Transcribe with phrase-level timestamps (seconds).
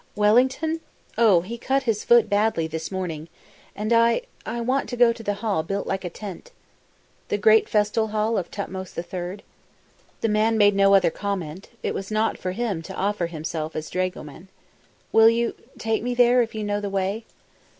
[0.15, 0.79] "Wellington?
[1.15, 3.29] Oh, he cut his foot badly this morning.
[3.75, 6.49] And I I want to go to the hall built like a tent."
[7.27, 9.41] "The great Festal Hall of Totmes III?"
[10.21, 13.91] The man made no other comment; it was not for him to offer himself as
[13.91, 14.47] dragoman.
[15.11, 17.25] "Will you take me there, if you know the way?"